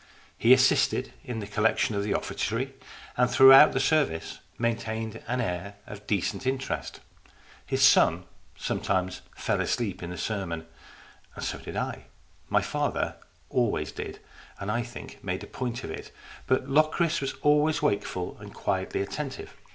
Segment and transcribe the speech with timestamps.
[0.35, 2.73] He assisted in the collection of the offertory,
[3.17, 7.01] and throughout the service maintained an air of decent interest.
[7.67, 8.23] His son
[8.57, 10.65] sometimes fell asleep in the sermon,
[11.35, 12.05] and so did I.
[12.49, 13.17] My father
[13.51, 14.17] always did,
[14.59, 16.09] and, I think, made a point of it,
[16.47, 19.55] but Locris was always wakeful and quietly attentive.